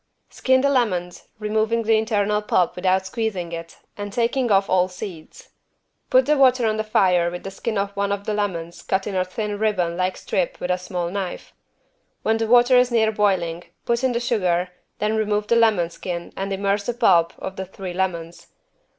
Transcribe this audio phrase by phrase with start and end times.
[0.31, 5.49] Skin the lemons, removing the internal pulp without squeezing it and taking off all seeds.
[6.09, 9.05] Put the water on the fire with the skin of one of the lemons cut
[9.05, 11.53] in a thin ribbon like strip with a small knife.
[12.23, 16.33] When the water is near boiling put in the sugar then remove the lemon skin
[16.35, 18.47] and immerse the pulp of the three lemons.